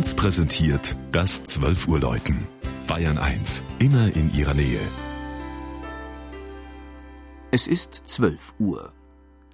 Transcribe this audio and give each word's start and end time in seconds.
1 0.00 0.14
präsentiert 0.14 0.96
das 1.12 1.44
12 1.44 1.86
Uhr 1.86 2.00
Läuten. 2.00 2.48
Bayern 2.86 3.18
1, 3.18 3.62
immer 3.80 4.10
in 4.16 4.32
ihrer 4.32 4.54
Nähe. 4.54 4.80
Es 7.50 7.66
ist 7.66 8.00
12 8.04 8.54
Uhr. 8.58 8.94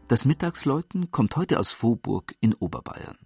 Das 0.06 0.24
Mittagsläuten 0.24 1.10
kommt 1.10 1.36
heute 1.36 1.58
aus 1.58 1.72
Vohburg 1.72 2.36
in 2.38 2.54
Oberbayern. 2.54 3.25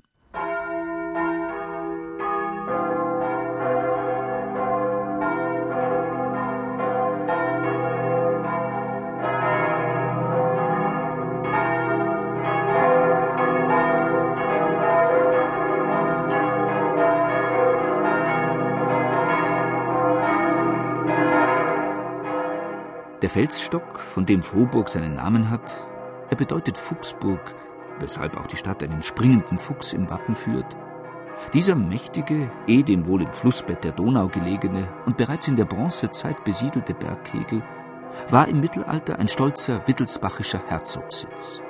Der 23.22 23.29
Felsstock, 23.29 23.98
von 23.98 24.24
dem 24.24 24.42
Frohburg 24.42 24.88
seinen 24.88 25.14
Namen 25.14 25.50
hat, 25.50 25.86
er 26.30 26.36
bedeutet 26.36 26.79
Fuchsburg, 26.79 27.54
weshalb 27.98 28.34
auch 28.38 28.46
die 28.46 28.56
Stadt 28.56 28.82
einen 28.82 29.02
springenden 29.02 29.58
Fuchs 29.58 29.93
im 29.93 30.08
Wappen 30.08 30.34
führt. 30.34 30.74
Dieser 31.52 31.74
mächtige, 31.74 32.50
eh 32.66 32.83
dem 32.83 33.06
wohl 33.06 33.22
im 33.22 33.33
Flussbett 33.33 33.84
der 33.84 33.92
Donau 33.92 34.28
gelegene 34.28 34.88
und 35.05 35.19
bereits 35.19 35.48
in 35.48 35.56
der 35.56 35.66
Bronzezeit 35.66 36.44
besiedelte 36.44 36.94
Bergkegel 36.94 37.62
war 38.30 38.48
im 38.48 38.60
Mittelalter 38.60 39.19
ein 39.19 39.28
stolzer 39.28 39.86
wittelsbachischer 39.86 40.62
Herzogssitz. 40.66 41.60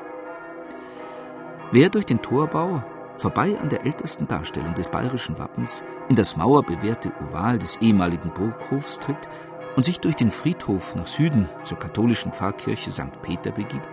Wer 1.73 1.91
durch 1.91 2.07
den 2.07 2.23
Torbau, 2.23 2.83
vorbei 3.17 3.59
an 3.61 3.69
der 3.69 3.85
ältesten 3.85 4.27
Darstellung 4.27 4.75
des 4.75 4.89
bayerischen 4.89 5.39
Wappens, 5.39 5.85
in 6.09 6.17
das 6.17 6.37
mauerbewehrte 6.37 7.13
Oval 7.21 7.59
des 7.59 7.77
ehemaligen 7.77 8.33
Burghofs 8.33 8.99
tritt, 8.99 9.29
und 9.77 9.85
sich 9.85 10.01
durch 10.01 10.17
den 10.17 10.31
Friedhof 10.31 10.95
nach 10.95 11.07
Süden 11.07 11.49
zur 11.65 11.79
katholischen 11.79 12.33
Pfarrkirche 12.33 12.91
St. 12.91 13.23
Peter 13.23 13.51
begibt, 13.53 13.89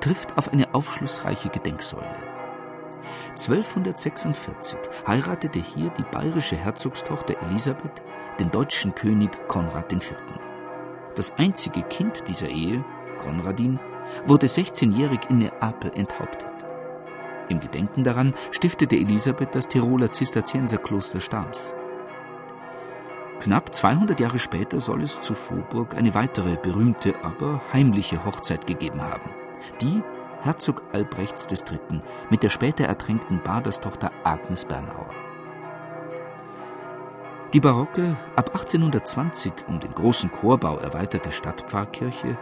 trifft 0.00 0.36
auf 0.38 0.52
eine 0.52 0.74
aufschlussreiche 0.74 1.48
Gedenksäule. 1.48 2.30
1246 3.30 4.78
heiratete 5.06 5.60
hier 5.60 5.90
die 5.90 6.02
bayerische 6.02 6.56
Herzogstochter 6.56 7.34
Elisabeth 7.42 8.02
den 8.38 8.50
deutschen 8.50 8.94
König 8.94 9.30
Konrad 9.48 9.92
IV. 9.92 10.14
Das 11.14 11.32
einzige 11.36 11.82
Kind 11.82 12.28
dieser 12.28 12.48
Ehe, 12.48 12.84
Konradin, 13.18 13.78
wurde 14.26 14.46
16-jährig 14.46 15.20
in 15.28 15.38
Neapel 15.38 15.92
enthauptet. 15.94 16.48
Im 17.48 17.60
Gedenken 17.60 18.04
daran 18.04 18.34
stiftete 18.52 18.96
Elisabeth 18.96 19.54
das 19.54 19.68
Tiroler 19.68 20.10
Zisterzienserkloster 20.10 21.20
Stams. 21.20 21.74
Knapp 23.40 23.74
200 23.74 24.20
Jahre 24.20 24.38
später 24.38 24.80
soll 24.80 25.02
es 25.02 25.22
zu 25.22 25.34
Vorburg 25.34 25.96
eine 25.96 26.14
weitere 26.14 26.56
berühmte, 26.56 27.14
aber 27.22 27.62
heimliche 27.72 28.22
Hochzeit 28.26 28.66
gegeben 28.66 29.00
haben. 29.00 29.30
Die 29.80 30.02
Herzog 30.42 30.82
Albrechts 30.92 31.46
III. 31.50 32.02
mit 32.28 32.42
der 32.42 32.50
später 32.50 32.84
ertränkten 32.84 33.42
Baderstochter 33.42 34.10
Agnes 34.24 34.66
Bernauer. 34.66 35.08
Die 37.54 37.60
barocke, 37.60 38.14
ab 38.36 38.50
1820 38.50 39.52
um 39.68 39.80
den 39.80 39.94
großen 39.94 40.30
Chorbau 40.30 40.76
erweiterte 40.76 41.32
Stadtpfarrkirche 41.32 42.36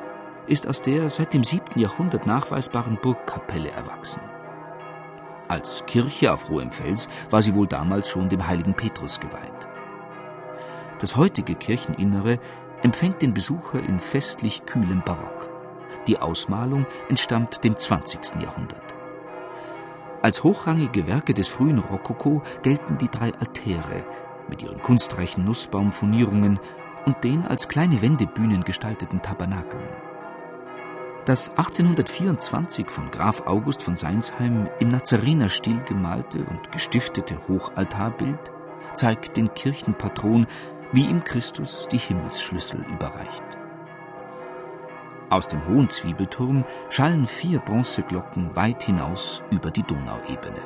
ist 0.49 0.67
aus 0.67 0.83
der 0.83 1.11
seit 1.11 1.33
dem 1.33 1.45
7. 1.45 1.79
Jahrhundert 1.79 2.27
nachweisbaren 2.27 2.99
Burgkapelle 3.01 3.71
erwachsen. 3.71 4.21
Als 5.47 5.85
Kirche 5.87 6.33
auf 6.33 6.49
hohem 6.51 6.73
Fels 6.73 7.09
war 7.31 7.41
sie 7.41 7.55
wohl 7.55 7.69
damals 7.69 8.09
schon 8.09 8.29
dem 8.29 8.47
heiligen 8.47 8.75
Petrus 8.75 9.21
geweiht. 9.21 9.78
Das 11.01 11.17
heutige 11.17 11.55
Kircheninnere 11.55 12.39
empfängt 12.83 13.23
den 13.23 13.35
Besucher 13.35 13.81
in 13.81 14.01
festlich 14.01 14.67
kühlem 14.67 15.03
Barock. 15.05 15.49
Die 16.07 16.19
Ausmalung 16.19 16.87
entstammt 17.09 17.63
dem 17.65 17.77
20. 17.77 18.41
Jahrhundert. 18.41 18.95
Als 20.23 20.43
hochrangige 20.43 21.07
Werke 21.07 21.35
des 21.35 21.49
frühen 21.49 21.79
Rokoko 21.79 22.43
gelten 22.63 22.99
die 22.99 23.09
drei 23.09 23.33
Altäre 23.35 24.05
mit 24.49 24.63
ihren 24.63 24.83
kunstreichen 24.83 25.45
Nussbaumfurnierungen 25.45 26.59
und 27.07 27.23
den 27.23 27.47
als 27.47 27.69
kleine 27.69 28.03
Wendebühnen 28.03 28.65
gestalteten 28.65 29.23
Tabernakeln. 29.23 29.89
Das 31.27 31.51
1824 31.51 32.91
von 32.91 33.11
Graf 33.11 33.47
August 33.47 33.83
von 33.83 33.97
Seinsheim 33.97 34.69
im 34.81 34.89
Nazarenerstil 34.89 35.79
gemalte 35.83 36.39
und 36.39 36.73
gestiftete 36.73 37.37
Hochaltarbild 37.47 38.51
zeigt 38.95 39.37
den 39.37 39.53
Kirchenpatron 39.53 40.47
wie 40.93 41.07
ihm 41.07 41.23
Christus 41.25 41.89
die 41.91 41.99
Himmelsschlüssel 41.99 42.85
überreicht. 42.91 43.45
Aus 45.31 45.47
dem 45.47 45.67
hohen 45.67 45.91
Zwiebelturm 45.91 46.65
schallen 46.89 47.27
vier 47.27 47.59
Bronzeglocken 47.59 48.57
weit 48.57 48.85
hinaus 48.85 49.43
über 49.51 49.71
die 49.71 49.83
Donauebene. 49.83 50.63